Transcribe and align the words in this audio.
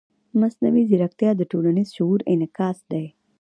مصنوعي 0.39 0.83
ځیرکتیا 0.89 1.31
د 1.37 1.41
ټولنیز 1.51 1.87
شعور 1.97 2.19
انعکاس 2.31 2.77
دی. 2.91 3.05